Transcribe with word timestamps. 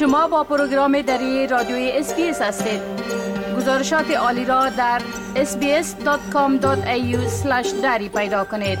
شما 0.00 0.28
با 0.28 0.44
پروگرام 0.44 1.02
دری 1.02 1.46
رادیوی 1.46 1.90
SBS 1.94 2.42
هستید. 2.42 2.80
گزارشات 3.56 4.10
عالی 4.10 4.44
را 4.44 4.68
در 4.68 5.00
sbs.com.au 5.34 6.66
دری 7.82 8.08
پیدا 8.08 8.44
کنید. 8.44 8.78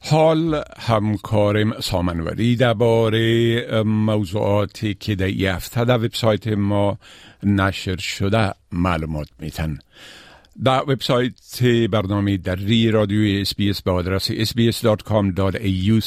حال 0.00 0.62
همکارم 0.78 1.80
سامنوری 1.80 2.56
درباره 2.56 3.82
موضوعاتی 3.82 4.94
که 4.94 5.14
در 5.14 5.28
ای 5.28 5.39
هفته 5.39 5.84
در 5.84 5.96
وبسایت 5.96 6.48
ما 6.48 6.98
نشر 7.42 7.96
شده 7.96 8.52
معلومات 8.72 9.28
میتن. 9.38 9.78
در 10.64 10.82
وبسایت 10.82 11.62
برنامه 11.90 12.36
دری 12.36 12.90
رادیوی 12.90 13.40
SBS 13.40 13.82
به 13.82 13.90
آدرس 13.90 14.32
sbs.com.au 14.32 16.00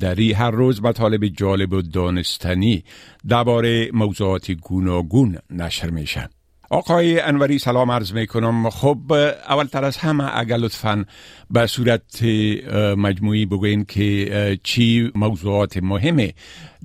دری. 0.00 0.32
هر 0.32 0.50
روز 0.50 0.82
مطالب 0.82 1.26
جالب 1.26 1.72
و 1.72 1.82
دانستنی 1.82 2.84
درباره 3.28 3.90
موضوعات 3.92 4.50
گوناگون 4.50 5.38
نشر 5.50 5.90
میشه 5.90 6.28
آقای 6.70 7.20
انوری 7.20 7.58
سلام 7.58 7.90
عرض 7.90 8.12
می 8.12 8.26
کنم 8.26 8.70
خب 8.70 9.12
اولتر 9.48 9.84
از 9.84 9.96
همه 9.96 10.38
اگر 10.38 10.56
لطفا 10.56 11.04
به 11.50 11.66
صورت 11.66 12.22
مجموعی 12.96 13.46
بگوین 13.46 13.84
که 13.84 14.58
چی 14.62 15.12
موضوعات 15.14 15.76
مهمه 15.76 16.34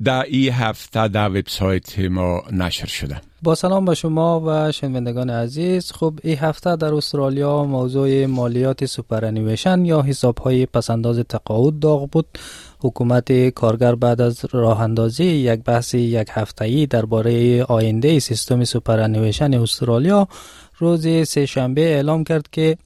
در 0.04 0.24
این 0.24 0.54
هفته 0.54 1.08
در 1.08 1.30
وبسایت 1.30 2.00
ما 2.00 2.44
نشر 2.52 2.86
شده. 2.88 3.22
با 3.42 3.56
سلام 3.56 3.86
به 3.86 3.96
شما 3.96 4.44
و 4.46 4.72
شنوندگان 4.72 5.30
عزیز. 5.30 5.92
خب 5.92 6.14
این 6.24 6.38
هفته 6.38 6.76
در 6.76 6.94
استرالیا 6.94 7.64
موضوع 7.64 8.26
مالیات 8.26 8.86
سوپرانیویشن 8.86 9.86
یا 9.86 10.02
حساب 10.02 10.38
های 10.38 10.66
پسنداز 10.66 11.20
تقاعد 11.20 11.80
داغ 11.80 12.10
بود. 12.10 12.26
حکومت 12.80 13.50
کارگر 13.50 13.96
بعد 13.96 14.22
از 14.22 14.46
راه 14.52 14.82
اندازی 14.82 15.26
یک 15.26 15.64
بحث 15.64 15.94
یک 15.94 16.28
هفته‌ای 16.32 16.86
درباره 16.86 17.64
آینده 17.64 18.20
سیستم 18.20 18.64
superannuation 18.64 19.54
استرالیا 19.54 20.28
روز 20.78 21.28
سهشنبه 21.28 21.82
اعلام 21.82 22.24
کرد 22.24 22.48
که 22.52 22.78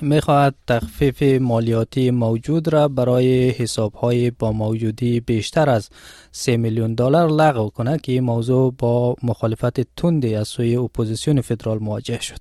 می‌خواهد 0.00 0.54
تخفیف 0.66 1.22
مالیاتی 1.22 2.10
موجود 2.10 2.72
را 2.72 2.88
برای 2.88 3.50
حساب 3.50 3.94
های 3.94 4.30
با 4.30 4.52
موجودی 4.52 5.20
بیشتر 5.20 5.70
از 5.70 5.88
3 6.32 6.56
میلیون 6.56 6.94
دلار 6.94 7.30
لغو 7.30 7.68
کنه 7.68 7.98
که 7.98 8.12
این 8.12 8.24
موضوع 8.24 8.74
با 8.78 9.16
مخالفت 9.22 9.80
تندی 9.96 10.34
از 10.34 10.48
سوی 10.48 10.76
اپوزیسیون 10.76 11.40
فدرال 11.40 11.78
مواجه 11.78 12.20
شد. 12.20 12.38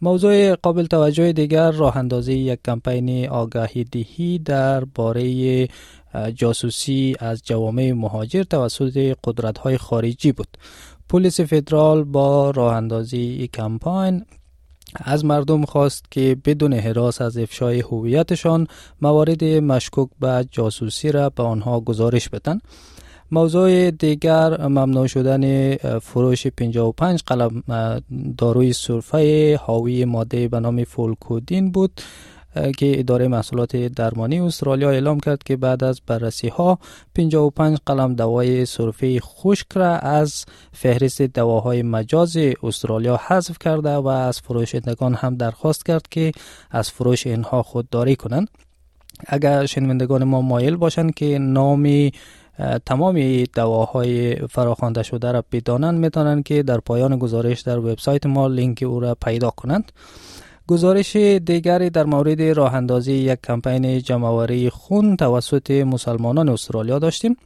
موضوع 0.00 0.54
قابل 0.54 0.86
توجه 0.86 1.32
دیگر 1.32 1.70
راه 1.70 1.96
اندازی 1.96 2.34
یک 2.34 2.60
کمپین 2.64 3.28
آگاهی 3.28 3.84
دهی 3.84 4.38
در 4.38 4.84
باره 4.84 5.68
جاسوسی 6.34 7.16
از 7.18 7.42
جوامع 7.44 7.92
مهاجر 7.92 8.42
توسط 8.42 9.16
قدرت 9.24 9.58
های 9.58 9.78
خارجی 9.78 10.32
بود. 10.32 10.48
پلیس 11.08 11.40
فدرال 11.40 12.04
با 12.04 12.50
راه 12.50 12.74
اندازی 12.74 13.48
کمپین 13.54 14.24
از 14.94 15.24
مردم 15.24 15.64
خواست 15.64 16.04
که 16.10 16.36
بدون 16.44 16.72
حراس 16.72 17.20
از 17.20 17.38
افشای 17.38 17.80
هویتشان 17.80 18.66
موارد 19.02 19.44
مشکوک 19.44 20.08
به 20.20 20.46
جاسوسی 20.50 21.12
را 21.12 21.30
به 21.30 21.42
آنها 21.42 21.80
گزارش 21.80 22.28
بدن. 22.28 22.58
موضوع 23.30 23.90
دیگر 23.90 24.66
ممنوع 24.66 25.06
شدن 25.06 25.74
فروش 25.98 26.46
55 26.46 27.22
قلم 27.26 27.62
داروی 28.38 28.72
سرفه 28.72 29.56
حاوی 29.62 30.04
ماده 30.04 30.48
به 30.48 30.60
نام 30.60 30.84
فولکودین 30.84 31.72
بود. 31.72 32.00
که 32.78 32.98
اداره 32.98 33.28
محصولات 33.28 33.76
درمانی 33.76 34.40
استرالیا 34.40 34.90
اعلام 34.90 35.20
کرد 35.20 35.42
که 35.42 35.56
بعد 35.56 35.84
از 35.84 36.00
بررسی 36.06 36.48
ها 36.48 36.78
55 37.14 37.78
قلم 37.86 38.14
دوای 38.14 38.66
سرفه 38.66 39.20
خشک 39.20 39.66
را 39.74 39.96
از 39.98 40.44
فهرست 40.72 41.22
دواهای 41.22 41.82
مجاز 41.82 42.36
استرالیا 42.62 43.20
حذف 43.26 43.58
کرده 43.58 43.94
و 43.96 44.06
از 44.06 44.40
فروشندگان 44.40 45.14
هم 45.14 45.36
درخواست 45.36 45.86
کرد 45.86 46.08
که 46.10 46.32
از 46.70 46.90
فروش 46.90 47.26
اینها 47.26 47.62
خودداری 47.62 48.16
کنند. 48.16 48.48
اگر 49.26 49.66
شنوندگان 49.66 50.24
ما 50.24 50.40
مایل 50.40 50.76
باشند 50.76 51.14
که 51.14 51.38
نامی 51.38 52.12
تمام 52.86 53.44
دواهای 53.44 54.34
فراخوانده 54.34 55.02
شده 55.02 55.32
را 55.32 55.44
بدانند 55.52 55.98
می‌تونند 55.98 56.44
که 56.44 56.62
در 56.62 56.78
پایان 56.78 57.18
گزارش 57.18 57.60
در 57.60 57.78
وبسایت 57.78 58.26
ما 58.26 58.46
لینک 58.46 58.82
او 58.86 59.00
را 59.00 59.14
پیدا 59.14 59.50
کنند. 59.50 59.92
گزارش 60.68 61.16
دیگری 61.16 61.90
در 61.90 62.04
مورد 62.04 62.42
راه 62.42 62.74
اندازی 62.74 63.12
یک 63.12 63.38
کمپین 63.44 63.98
جمعوری 63.98 64.70
خون 64.70 65.16
توسط 65.16 65.70
مسلمانان 65.70 66.48
استرالیا 66.48 66.98
داشتیم. 66.98 67.36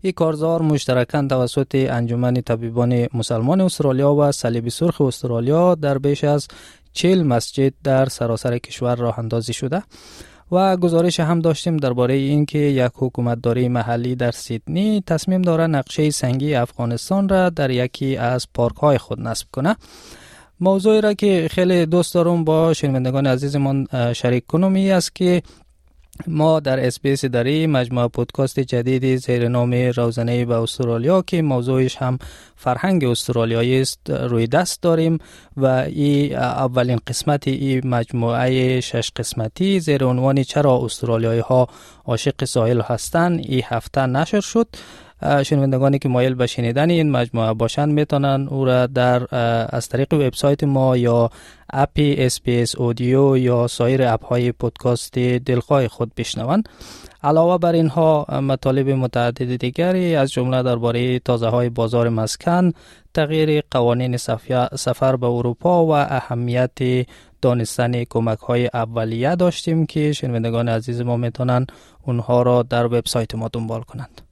این 0.00 0.12
کارزار 0.12 0.62
مشترکاً 0.62 1.26
توسط 1.30 1.86
انجمن 1.90 2.34
طبیبان 2.34 3.06
مسلمان 3.14 3.60
استرالیا 3.60 4.14
و 4.14 4.32
صلیب 4.32 4.68
سرخ 4.68 5.00
استرالیا 5.00 5.74
در 5.74 5.98
بیش 5.98 6.24
از 6.24 6.48
چل 6.92 7.22
مسجد 7.22 7.72
در 7.84 8.06
سراسر 8.06 8.58
کشور 8.58 8.96
راه 8.96 9.18
اندازی 9.18 9.52
شده 9.52 9.82
و 10.52 10.76
گزارش 10.76 11.20
هم 11.20 11.40
داشتیم 11.40 11.76
درباره 11.76 12.14
اینکه 12.14 12.58
یک 12.58 12.92
حکومتداری 12.94 13.68
محلی 13.68 14.16
در 14.16 14.30
سیدنی 14.30 15.02
تصمیم 15.06 15.42
داره 15.42 15.66
نقشه 15.66 16.10
سنگی 16.10 16.54
افغانستان 16.54 17.28
را 17.28 17.50
در 17.50 17.70
یکی 17.70 18.16
از 18.16 18.46
پارک 18.54 18.76
های 18.76 18.98
خود 18.98 19.20
نصب 19.20 19.46
کنه 19.52 19.76
موضوعی 20.60 21.00
را 21.00 21.14
که 21.14 21.48
خیلی 21.50 21.86
دوست 21.86 22.14
دارم 22.14 22.44
با 22.44 22.72
شنوندگان 22.72 23.26
عزیزمان 23.26 23.86
شریک 24.12 24.46
کنم 24.46 24.74
ای 24.74 24.90
است 24.90 25.14
که 25.14 25.42
ما 26.26 26.60
در 26.60 26.86
اسپیس 26.86 27.24
داری 27.24 27.66
مجموعه 27.66 28.08
پودکاست 28.08 28.60
جدیدی 28.60 29.16
زیر 29.16 29.48
نام 29.48 29.74
روزنه 29.74 30.44
به 30.44 30.54
استرالیا 30.54 31.22
که 31.22 31.42
موضوعش 31.42 31.96
هم 31.96 32.18
فرهنگ 32.56 33.04
استرالیایی 33.04 33.80
است 33.80 34.10
روی 34.10 34.46
دست 34.46 34.82
داریم 34.82 35.18
و 35.56 35.66
این 35.66 36.36
اولین 36.36 36.98
قسمت 37.06 37.48
این 37.48 37.88
مجموعه 37.88 38.80
شش 38.80 39.10
قسمتی 39.16 39.80
زیر 39.80 40.04
عنوان 40.04 40.42
چرا 40.42 40.80
استرالیایی 40.84 41.40
ها 41.40 41.68
عاشق 42.04 42.44
ساحل 42.44 42.80
هستند 42.80 43.40
این 43.40 43.62
هفته 43.64 44.06
نشر 44.06 44.40
شد. 44.40 44.68
شنوندگانی 45.42 45.98
که 45.98 46.08
مایل 46.08 46.34
به 46.34 46.46
شنیدن 46.46 46.90
این 46.90 47.10
مجموعه 47.10 47.52
باشند 47.52 47.92
می‌تونن 47.92 48.48
او 48.50 48.64
را 48.64 48.86
در 48.86 49.34
از 49.76 49.88
طریق 49.88 50.12
وبسایت 50.14 50.64
ما 50.64 50.96
یا 50.96 51.30
اپ 51.70 52.14
SBS 52.18 52.76
Audio 52.76 53.36
یا 53.36 53.66
سایر 53.66 54.02
اپ 54.02 54.24
های 54.24 54.52
پودکاست 54.52 55.18
دلخواه 55.18 55.88
خود 55.88 56.12
بشنوند. 56.16 56.68
علاوه 57.22 57.58
بر 57.58 57.72
اینها 57.72 58.26
مطالب 58.42 58.88
متعدد 58.88 59.56
دیگری 59.56 60.16
از 60.16 60.32
جمله 60.32 60.62
درباره 60.62 61.18
تازه 61.18 61.48
های 61.48 61.68
بازار 61.68 62.08
مسکن 62.08 62.72
تغییر 63.14 63.62
قوانین 63.70 64.16
سفر 64.76 65.16
به 65.16 65.26
اروپا 65.26 65.86
و 65.86 65.90
اهمیت 65.90 67.06
دانستن 67.42 68.04
کمک 68.04 68.38
های 68.38 68.70
اولیه 68.74 69.36
داشتیم 69.36 69.86
که 69.86 70.12
شنوندگان 70.12 70.68
عزیز 70.68 71.00
ما 71.00 71.16
می‌تونن 71.16 71.66
اونها 72.02 72.42
را 72.42 72.62
در 72.62 72.86
وبسایت 72.86 73.34
ما 73.34 73.48
دنبال 73.48 73.82
کنند. 73.82 74.23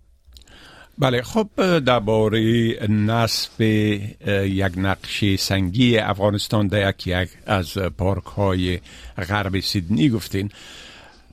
بله 0.98 1.22
خب 1.22 1.48
درباره 1.78 2.40
نصب 2.88 3.60
یک 3.60 4.72
نقشه 4.76 5.36
سنگی 5.36 5.98
افغانستان 5.98 6.66
در 6.66 6.90
یکی 6.90 7.14
از 7.46 7.78
پارک 7.78 8.24
های 8.24 8.80
غرب 9.28 9.60
سیدنی 9.60 10.08
گفتین. 10.08 10.50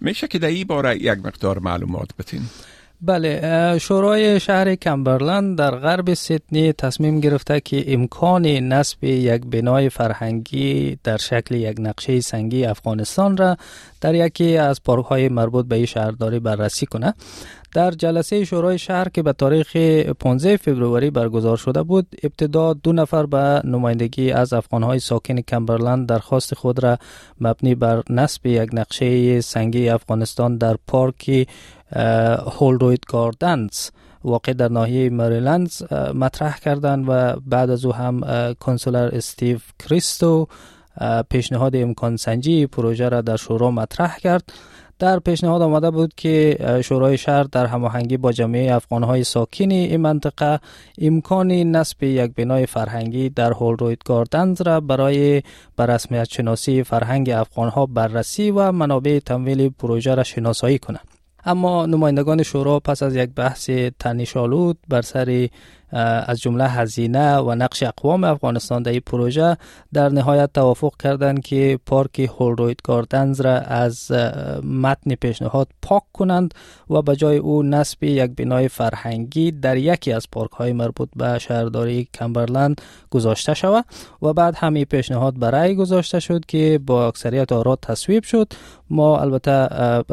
میشه 0.02 0.28
که 0.28 0.40
در 0.40 0.48
این 0.48 0.68
باره 0.68 0.96
یک 0.96 1.20
مقدار 1.26 1.60
معلومات 1.60 2.10
بتین 2.20 2.42
بله 3.02 3.78
شورای 3.78 4.40
شهر 4.40 4.76
کمبرلند 4.76 5.58
در 5.58 5.72
غرب 5.76 6.14
سیدنی 6.14 6.74
تصمیم 6.74 7.20
گرفته 7.20 7.60
که 7.60 7.94
امکان 7.94 8.46
نصب 8.46 9.04
یک 9.04 9.46
بنای 9.46 9.90
فرهنگی 9.90 10.98
در 11.04 11.18
شکل 11.18 11.56
یک 11.56 11.78
نقشه 11.80 12.20
سنگی 12.20 12.66
افغانستان 12.66 13.38
را 13.38 13.58
در 14.02 14.16
یکی 14.16 14.58
از 14.58 14.84
پارک 14.84 15.06
های 15.06 15.30
مربوط 15.30 15.66
به 15.66 15.76
این 15.76 15.86
شهرداری 15.86 16.40
بررسی 16.40 16.86
کنه. 16.86 17.14
در 17.74 17.92
جلسه 17.92 18.46
شورای 18.46 18.78
شهر 18.78 19.10
که 19.10 19.24
به 19.24 19.34
تاریخ 19.34 19.76
15 20.20 20.58
فوریه 20.58 21.12
برگزار 21.12 21.58
شده 21.58 21.84
بود 21.84 22.08
ابتدا 22.24 22.74
دو 22.74 22.94
نفر 22.94 23.26
به 23.26 23.62
نمایندگی 23.64 24.32
از 24.32 24.54
افغانهای 24.54 25.00
ساکن 25.00 25.42
کمبرلند 25.42 26.08
درخواست 26.08 26.56
خود 26.56 26.84
را 26.84 26.98
مبنی 27.42 27.76
بر 27.76 28.04
نصب 28.10 28.46
یک 28.46 28.70
نقشه 28.74 29.42
سنگی 29.42 29.90
افغانستان 29.90 30.58
در 30.58 30.76
پارک 30.88 31.48
هولروید 32.60 33.04
گاردنز 33.08 33.90
واقع 34.24 34.54
در 34.54 34.68
ناحیه 34.68 35.10
مریلند 35.10 35.72
مطرح 36.16 36.60
کردند 36.60 37.06
و 37.08 37.40
بعد 37.48 37.70
از 37.70 37.86
او 37.86 37.94
هم 37.94 38.22
کنسولر 38.60 39.10
استیو 39.14 39.60
کریستو 39.80 40.48
پیشنهاد 41.30 41.76
امکان 41.76 42.18
سنجی 42.18 42.68
پروژه 42.68 43.10
را 43.10 43.22
در 43.22 43.36
شورا 43.36 43.72
مطرح 43.72 44.18
کرد. 44.18 44.44
در 45.00 45.20
پیشنهاد 45.20 45.62
آمده 45.62 45.92
بود 45.92 46.14
که 46.18 46.58
شورای 46.84 47.18
شهر 47.18 47.44
در 47.44 47.66
هماهنگی 47.66 48.18
با 48.18 48.32
جمعیت 48.32 48.72
افغانهای 48.72 49.24
ساکن 49.24 49.72
این 49.72 50.02
منطقه 50.02 50.60
امکان 51.02 51.52
نصب 51.52 52.04
یک 52.04 52.32
بنای 52.36 52.66
فرهنگی 52.66 53.30
در 53.30 53.52
هولروید 53.52 54.02
گاردنز 54.06 54.62
را 54.62 54.80
برای 54.80 55.42
برسمیت 55.78 55.96
رسمیت 55.96 56.30
شناسی 56.30 56.84
فرهنگ 56.84 57.30
افغانها 57.30 57.86
بررسی 57.86 58.52
و 58.52 58.72
منابع 58.72 59.20
تمویل 59.20 59.70
پروژه 59.70 60.16
را 60.16 60.24
شناسایی 60.24 60.80
کنند 60.80 61.19
اما 61.46 61.86
نمایندگان 61.86 62.44
شورا 62.44 62.80
پس 62.80 63.04
از 63.04 63.16
یک 63.16 63.30
بحث 63.30 63.70
تنشالود 64.00 64.78
بر 64.88 65.02
سر 65.02 65.48
از 65.92 66.42
جمله 66.42 66.68
هزینه 66.68 67.38
و 67.38 67.56
نقش 67.56 67.84
اقوام 67.84 68.24
افغانستان 68.24 68.84
در 68.84 68.92
این 68.92 69.02
پروژه 69.06 69.58
در 69.94 70.10
نهایت 70.10 70.54
توافق 70.54 70.94
کردند 71.00 71.44
که 71.44 71.80
پارک 71.86 72.20
هولروید 72.20 72.80
گاردنز 72.84 73.42
را 73.42 73.56
از 73.56 74.12
متن 74.64 75.16
پیشنهاد 75.16 75.68
پاک 75.82 76.04
کنند 76.14 76.54
و 76.90 77.02
به 77.02 77.16
جای 77.16 77.38
او 77.38 77.64
نصب 77.64 78.04
یک 78.04 78.32
بنای 78.36 78.68
فرهنگی 78.68 79.52
در 79.52 79.78
یکی 79.78 80.12
از 80.12 80.28
پارک 80.32 80.52
های 80.52 80.74
مربوط 80.74 81.10
به 81.16 81.40
شهرداری 81.40 82.08
کمبرلند 82.14 82.82
گذاشته 83.10 83.54
شود 83.54 83.86
و 84.22 84.34
بعد 84.34 84.56
همین 84.58 84.86
پیشنهاد 84.86 85.40
برای 85.40 85.76
گذاشته 85.76 86.20
شد 86.20 86.46
که 86.46 86.80
با 86.86 87.08
اکثریت 87.08 87.52
آرا 87.52 87.76
تصویب 87.76 88.24
شد. 88.24 88.54
ما 88.90 89.20
البته 89.20 89.68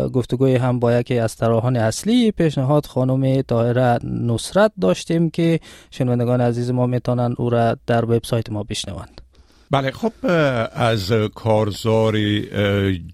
گفتگوی 0.08 0.56
هم 0.56 0.80
با 0.80 0.92
یکی 0.92 1.18
از 1.18 1.36
طراحان 1.36 1.76
اصلی 1.76 2.30
پیشنهاد 2.30 2.86
خانم 2.86 3.42
طاهره 3.42 3.98
نصرت 4.04 4.72
داشتیم 4.80 5.30
که 5.30 5.60
شنوندگان 5.90 6.40
عزیز 6.40 6.70
ما 6.70 6.86
می‌تونن 6.86 7.34
او 7.38 7.50
را 7.50 7.76
در 7.86 8.04
وبسایت 8.04 8.50
ما 8.50 8.62
بشنوند. 8.62 9.20
بله 9.70 9.90
خب 9.90 10.12
از 10.72 11.12
کارزار 11.34 12.16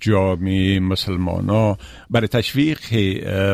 جامعه 0.00 0.80
مسلمان 0.80 1.48
ها 1.48 1.78
برای 2.10 2.28
تشویق 2.28 2.78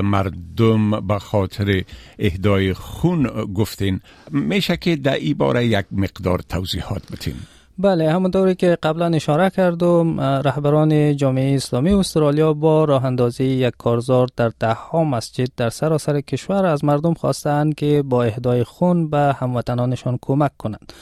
مردم 0.05 1.07
به 1.07 1.19
خاطر 1.19 1.83
اهدای 2.19 2.73
خون 2.73 3.23
گفتین. 3.55 4.01
میشه 4.31 4.77
که 4.77 4.97
در 4.97 5.15
ای 5.15 5.35
باره 5.35 5.67
یک 5.67 5.87
مقدار 5.93 6.39
توضیحات 6.39 7.13
بتین 7.13 7.35
بله 7.81 8.13
همونطوری 8.13 8.55
که 8.55 8.79
قبلا 8.83 9.07
اشاره 9.07 9.51
کردم 9.51 10.21
رهبران 10.21 11.17
جامعه 11.17 11.57
اسلامی 11.57 11.93
استرالیا 11.93 12.53
با 12.53 12.85
راه 12.85 13.05
اندازی 13.05 13.45
یک 13.45 13.75
کارزار 13.79 14.29
در 14.37 14.53
ده 14.61 14.73
ها 14.73 15.05
مسجد 15.05 15.49
در 15.57 15.71
سراسر 15.71 16.21
کشور 16.21 16.67
از 16.67 16.85
مردم 16.85 17.15
خواستند 17.15 17.75
که 17.75 18.03
با 18.03 18.23
اهدای 18.23 18.65
خون 18.65 19.11
به 19.11 19.37
هموطنانشان 19.41 20.19
کمک 20.23 20.51
کنند. 20.59 20.93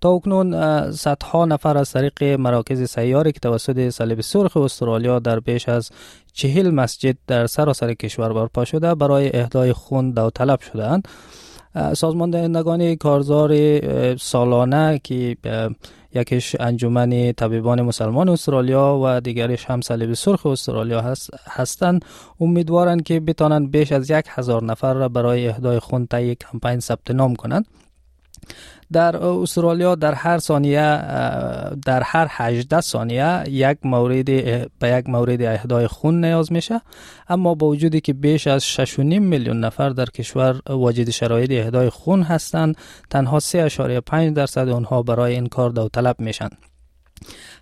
تا 0.00 0.10
اکنون 0.10 0.52
صدها 0.92 1.44
نفر 1.44 1.78
از 1.78 1.92
طریق 1.92 2.22
مراکز 2.24 2.90
سیاری 2.90 3.32
که 3.32 3.40
توسط 3.40 3.88
صلیب 3.88 4.20
سرخ 4.20 4.56
استرالیا 4.56 5.18
در 5.18 5.40
بیش 5.40 5.68
از 5.68 5.90
چهل 6.32 6.70
مسجد 6.70 7.16
در 7.26 7.46
سراسر 7.46 7.94
کشور 7.94 8.32
برپا 8.32 8.64
شده 8.64 8.94
برای 8.94 9.36
اهدای 9.36 9.72
خون 9.72 10.12
داوطلب 10.12 10.60
شدند 10.60 11.08
سازمان 11.94 12.30
دهندگان 12.30 12.94
کارزار 12.94 14.16
سالانه 14.16 15.00
که 15.04 15.36
یکیش 16.14 16.56
انجمن 16.60 17.32
طبیبان 17.32 17.82
مسلمان 17.82 18.28
استرالیا 18.28 19.00
و 19.04 19.20
دیگرش 19.20 19.64
هم 19.64 19.80
صلیب 19.80 20.14
سرخ 20.14 20.46
استرالیا 20.46 21.00
هست 21.00 21.30
هستند. 21.48 22.04
امیدوارند 22.40 23.02
که 23.02 23.20
بتانند 23.20 23.70
بیش 23.70 23.92
از 23.92 24.10
یک 24.10 24.24
هزار 24.28 24.64
نفر 24.64 24.94
را 24.94 25.08
برای 25.08 25.48
اهدای 25.48 25.78
خون 25.78 26.06
طی 26.06 26.34
کمپین 26.34 26.80
ثبت 26.80 27.10
نام 27.10 27.36
کنند. 27.36 27.66
در 28.92 29.16
استرالیا 29.16 29.94
در 29.94 30.14
هر 30.14 30.38
ثانیه 30.38 31.00
در 31.86 32.02
هر 32.02 32.26
18 32.30 32.80
ثانیه 32.80 33.44
یک 33.48 33.78
مورد 33.84 34.24
به 34.78 34.88
یک 34.88 35.08
مورد 35.08 35.42
اهدای 35.42 35.86
خون 35.86 36.24
نیاز 36.24 36.52
میشه. 36.52 36.80
اما 37.28 37.54
با 37.54 37.66
وجودی 37.66 38.00
که 38.00 38.12
بیش 38.12 38.46
از 38.46 38.64
6.5 38.64 38.98
میلیون 38.98 39.60
نفر 39.60 39.88
در 39.88 40.04
کشور 40.04 40.60
واجد 40.68 41.10
شرایط 41.10 41.50
اهدای 41.50 41.90
خون 41.90 42.22
هستند 42.22 42.76
تنها 43.10 43.40
3.5 43.40 44.14
درصد 44.34 44.68
آنها 44.68 45.02
برای 45.02 45.34
این 45.34 45.46
کار 45.46 45.70
داوطلب 45.70 46.16
میشن. 46.18 46.48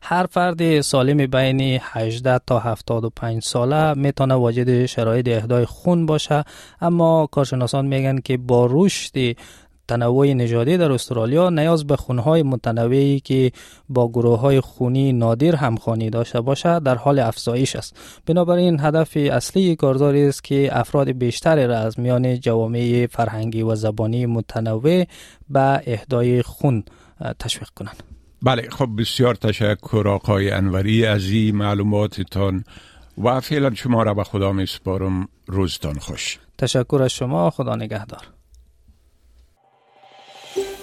هر 0.03 0.27
فرد 0.27 0.81
سالم 0.81 1.27
بین 1.27 1.81
18 1.83 2.41
تا 2.47 2.59
75 2.59 3.43
ساله 3.43 3.95
می‌تونه 3.95 4.35
واجد 4.35 4.87
شرایط 4.87 5.29
اهدای 5.29 5.65
خون 5.65 6.07
باشه. 6.07 6.45
اما 6.81 7.27
کارشناسان 7.27 7.87
میگن 7.87 8.19
که 8.19 8.37
با 8.37 8.69
رشد 8.71 9.37
تنوع 9.89 10.33
نژادی 10.33 10.77
در 10.77 10.93
استرالیا 10.93 11.51
نیاز 11.51 11.87
به 11.87 11.97
خونهای 11.97 12.43
متنوعی 12.43 13.21
که 13.21 13.53
با 13.89 14.09
گروه 14.09 14.41
های 14.41 14.61
خونی 14.61 15.13
نادر 15.13 15.57
همخوانی 15.57 16.11
داشته 16.11 16.41
باشد 16.41 16.83
در 16.83 16.95
حال 16.95 17.19
افزایش 17.19 17.77
است. 17.77 17.97
بنابراین 18.27 18.81
هدف 18.81 19.17
اصلی 19.17 19.77
کارزاری 19.77 20.29
است 20.29 20.45
که 20.45 20.79
افراد 20.79 21.11
بیشتری 21.11 21.67
را 21.67 21.79
از 21.79 22.01
میان 22.01 22.41
جوامع 22.41 23.07
فرهنگی 23.11 23.63
و 23.63 23.75
زبانی 23.75 24.27
متنوع 24.27 25.05
به 25.49 25.83
اهدای 25.87 26.43
خون 26.43 26.85
تشویق 27.39 27.69
کنند. 27.69 28.03
بله 28.43 28.69
خب 28.71 28.89
بسیار 28.99 29.35
تشکر 29.35 30.09
آقای 30.09 30.51
انوری 30.51 31.07
از 31.07 31.25
این 31.25 31.57
معلوماتتان 31.57 32.65
و 33.25 33.41
فعلا 33.41 33.75
شما 33.75 34.03
را 34.03 34.15
به 34.15 34.25
خدا 34.25 34.53
می 34.53 34.67
سپارم 34.67 35.29
روزتان 35.47 35.99
خوش. 35.99 36.39
تشکر 36.59 37.01
از 37.03 37.11
شما. 37.11 37.51
خدا 37.51 37.77
نگهدار. 37.77 38.34